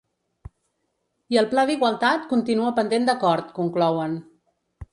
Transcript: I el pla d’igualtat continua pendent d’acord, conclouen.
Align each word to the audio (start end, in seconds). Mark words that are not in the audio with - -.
I 1.35 1.39
el 1.41 1.49
pla 1.51 1.65
d’igualtat 1.71 2.25
continua 2.33 2.73
pendent 2.81 3.07
d’acord, 3.11 3.55
conclouen. 3.61 4.21